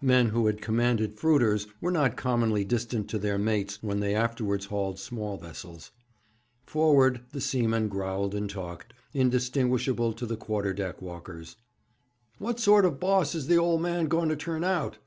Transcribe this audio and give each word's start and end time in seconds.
Men 0.00 0.28
who 0.30 0.46
had 0.46 0.62
commanded 0.62 1.18
fruiters 1.18 1.66
were 1.78 1.90
not 1.90 2.16
commonly 2.16 2.64
distant 2.64 3.06
to 3.10 3.18
their 3.18 3.36
mates 3.36 3.82
when 3.82 4.00
they 4.00 4.14
afterwards 4.14 4.64
handled 4.64 4.98
small 4.98 5.36
vessels. 5.36 5.90
Forward 6.64 7.20
the 7.32 7.40
seamen 7.42 7.88
growled 7.88 8.34
in 8.34 8.48
talk 8.48 8.86
indistinguishable 9.12 10.14
to 10.14 10.24
the 10.24 10.38
quarter 10.38 10.72
deck 10.72 11.02
walkers. 11.02 11.56
'What 12.38 12.58
sort 12.58 12.86
of 12.86 12.98
boss 12.98 13.34
is 13.34 13.46
th' 13.46 13.58
ole 13.58 13.76
man 13.78 14.06
going 14.06 14.30
to 14.30 14.36
turn 14.36 14.64
out?' 14.64 14.96